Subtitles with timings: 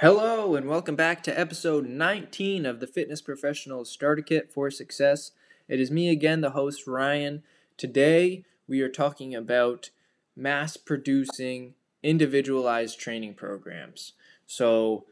[0.00, 5.32] Hello, and welcome back to episode 19 of the Fitness Professionals Starter Kit for Success.
[5.68, 7.42] It is me again, the host Ryan.
[7.76, 9.90] Today, we are talking about
[10.34, 14.14] mass producing individualized training programs.
[14.46, 15.04] So,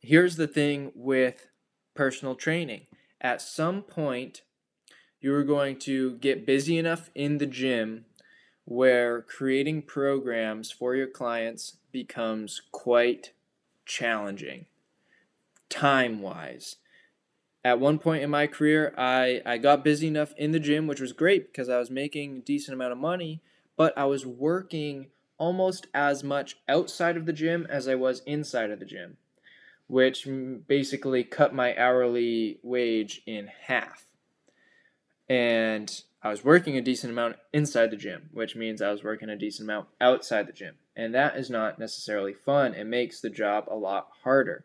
[0.00, 1.46] here's the thing with
[1.94, 2.88] personal training
[3.22, 4.42] at some point,
[5.22, 8.04] you're going to get busy enough in the gym
[8.66, 13.32] where creating programs for your clients becomes quite
[13.90, 14.66] challenging
[15.68, 16.76] time wise.
[17.64, 21.00] At one point in my career, I, I got busy enough in the gym, which
[21.00, 23.42] was great because I was making a decent amount of money,
[23.76, 25.08] but I was working
[25.38, 29.16] almost as much outside of the gym as I was inside of the gym,
[29.88, 30.26] which
[30.68, 34.06] basically cut my hourly wage in half.
[35.28, 39.30] And I was working a decent amount inside the gym, which means I was working
[39.30, 40.74] a decent amount outside the gym.
[40.94, 42.74] And that is not necessarily fun.
[42.74, 44.64] It makes the job a lot harder.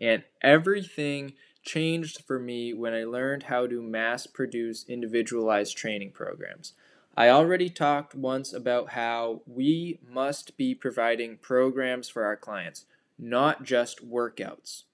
[0.00, 6.72] And everything changed for me when I learned how to mass produce individualized training programs.
[7.16, 12.86] I already talked once about how we must be providing programs for our clients,
[13.18, 14.84] not just workouts.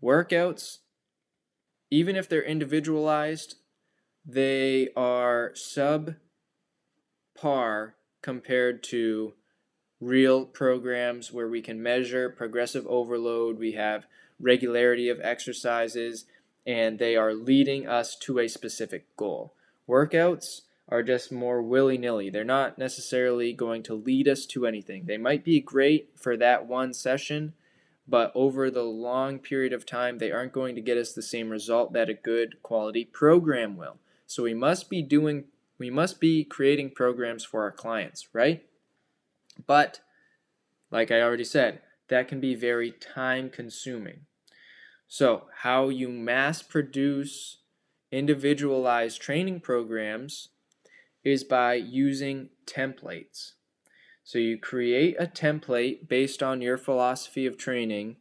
[0.00, 0.78] Workouts,
[1.90, 3.56] even if they're individualized,
[4.26, 6.16] they are subpar
[8.22, 9.34] compared to
[10.00, 14.06] real programs where we can measure progressive overload, we have
[14.40, 16.26] regularity of exercises,
[16.66, 19.54] and they are leading us to a specific goal.
[19.88, 22.28] Workouts are just more willy nilly.
[22.28, 25.06] They're not necessarily going to lead us to anything.
[25.06, 27.54] They might be great for that one session,
[28.08, 31.50] but over the long period of time, they aren't going to get us the same
[31.50, 33.98] result that a good quality program will.
[34.26, 35.44] So we must be doing
[35.78, 38.64] we must be creating programs for our clients, right?
[39.66, 40.00] But
[40.90, 44.20] like I already said, that can be very time consuming.
[45.08, 47.58] So, how you mass produce
[48.10, 50.48] individualized training programs
[51.22, 53.52] is by using templates.
[54.24, 58.16] So, you create a template based on your philosophy of training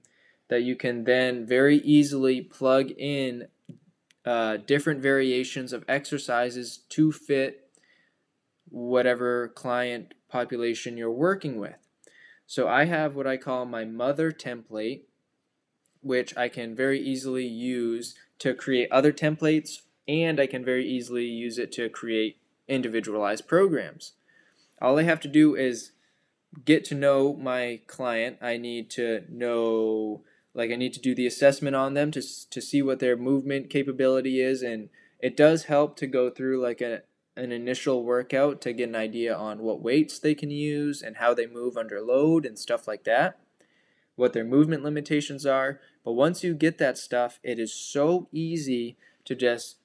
[0.48, 3.48] that you can then very easily plug in
[4.26, 7.70] uh, different variations of exercises to fit
[8.70, 11.76] whatever client population you're working with.
[12.48, 15.02] So I have what I call my mother template,
[16.02, 21.26] which I can very easily use to create other templates, and I can very easily
[21.26, 22.38] use it to create
[22.68, 24.14] individualized programs.
[24.82, 25.92] All I have to do is
[26.64, 28.38] get to know my client.
[28.42, 30.22] I need to know
[30.56, 33.70] like I need to do the assessment on them to to see what their movement
[33.70, 34.90] capability is, and
[35.20, 37.02] it does help to go through like a
[37.38, 41.34] an initial workout to get an idea on what weights they can use and how
[41.34, 43.38] they move under load and stuff like that,
[44.16, 45.82] what their movement limitations are.
[46.06, 48.96] But once you get that stuff, it is so easy
[49.26, 49.76] to just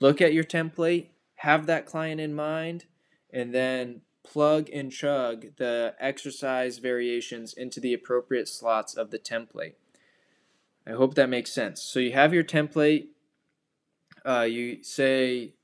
[0.00, 2.86] look at your template, have that client in mind,
[3.32, 9.74] and then plug and chug the exercise variations into the appropriate slots of the template.
[10.86, 11.82] I hope that makes sense.
[11.82, 13.06] So you have your template.
[14.24, 15.54] Uh, you say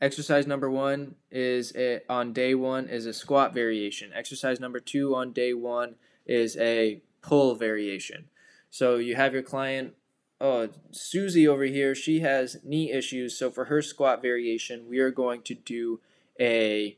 [0.00, 4.10] exercise number one is a, on day one is a squat variation.
[4.14, 5.96] Exercise number two on day one
[6.26, 8.28] is a pull variation.
[8.70, 9.94] So you have your client,
[10.40, 13.38] oh, Susie over here, she has knee issues.
[13.38, 16.00] So for her squat variation, we are going to do
[16.40, 16.96] a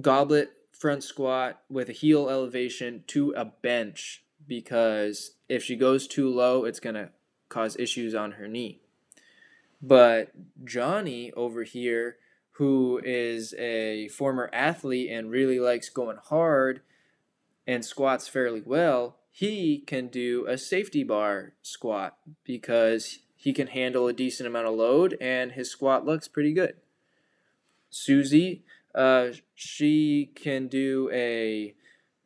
[0.00, 6.28] goblet front squat with a heel elevation to a bench because if she goes too
[6.28, 7.10] low, it's going to
[7.48, 8.80] cause issues on her knee.
[9.80, 10.32] But
[10.64, 12.16] Johnny over here,
[12.54, 16.80] who is a former athlete and really likes going hard
[17.64, 24.08] and squats fairly well, he can do a safety bar squat because he can handle
[24.08, 26.74] a decent amount of load and his squat looks pretty good.
[27.88, 28.64] Susie,
[28.96, 31.76] uh, she can do a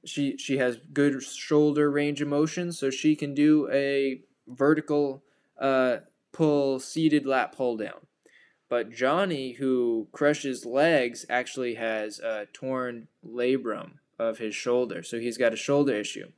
[0.05, 5.23] she she has good shoulder range of motion, so she can do a vertical
[5.59, 5.99] uh,
[6.33, 8.07] pull seated lat pull down.
[8.69, 15.39] But Johnny, who crushes legs, actually has a torn labrum of his shoulder, so he's
[15.39, 16.31] got a shoulder issue.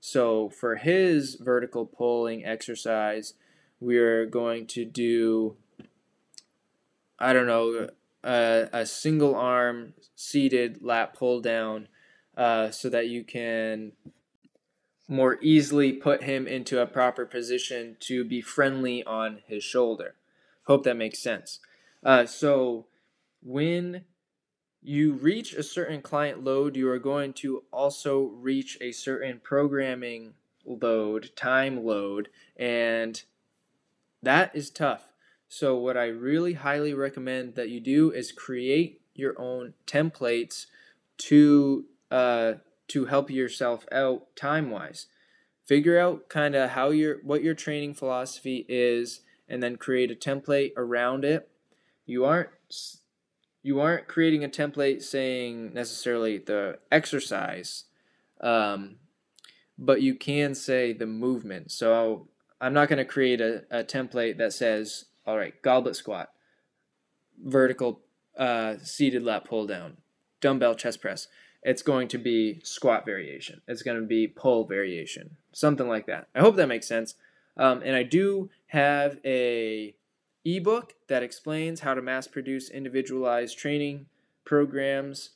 [0.00, 3.34] So for his vertical pulling exercise,
[3.80, 5.56] we're going to do
[7.18, 7.88] I don't know
[8.24, 11.88] a, a single arm seated lat pull down
[12.36, 13.92] uh, so that you can
[15.08, 20.14] more easily put him into a proper position to be friendly on his shoulder.
[20.64, 21.60] Hope that makes sense.
[22.02, 22.86] Uh, so
[23.42, 24.04] when
[24.82, 30.34] you reach a certain client load, you are going to also reach a certain programming
[30.64, 33.22] load, time load, and
[34.22, 35.08] that is tough.
[35.48, 40.66] So, what I really highly recommend that you do is create your own templates
[41.18, 45.06] to uh, to help yourself out time wise.
[45.64, 50.14] Figure out kind of how your what your training philosophy is, and then create a
[50.14, 51.48] template around it.
[52.04, 52.50] You aren't
[53.62, 57.84] you aren't creating a template saying necessarily the exercise,
[58.40, 58.96] um,
[59.78, 61.70] but you can say the movement.
[61.72, 62.28] So
[62.60, 66.30] I'm not going to create a, a template that says, all right, goblet squat,
[67.42, 68.00] vertical
[68.36, 69.96] uh, seated lat pull down,
[70.40, 71.28] dumbbell chest press.
[71.62, 73.60] It's going to be squat variation.
[73.68, 76.28] It's going to be pull variation, something like that.
[76.34, 77.14] I hope that makes sense.
[77.56, 79.94] Um, and I do have a
[80.44, 84.06] ebook that explains how to mass produce individualized training
[84.44, 85.30] programs,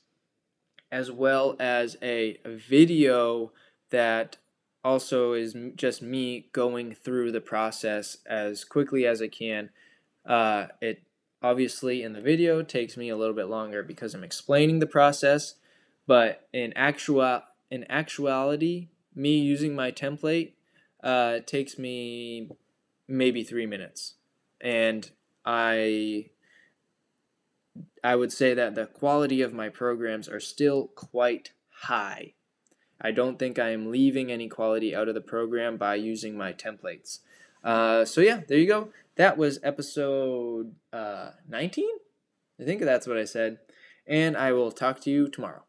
[0.91, 3.53] as well as a video
[3.91, 4.37] that
[4.83, 9.71] also is just me going through the process as quickly as I can.
[10.25, 11.03] Uh, it
[11.43, 15.55] obviously in the video takes me a little bit longer because I'm explaining the process,
[16.07, 20.53] but in actual in actuality, me using my template
[21.03, 22.51] uh, takes me
[23.09, 24.15] maybe three minutes
[24.61, 25.11] and
[25.45, 26.31] I
[28.03, 32.35] I would say that the quality of my programs are still quite high.
[33.01, 36.53] I don't think I am leaving any quality out of the program by using my
[36.53, 37.21] templates.
[37.63, 38.89] Uh, so yeah, there you go.
[39.17, 41.89] That was episode uh, 19.
[42.61, 43.59] I think that's what I said.
[44.07, 45.65] And I will talk to you tomorrow.